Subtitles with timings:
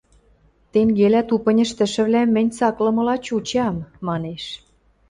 [0.71, 3.75] –Тенгелӓ тупынь ӹштӹшӹвлӓм мӹнь цаклымыла чучам,–
[4.07, 4.43] манеш.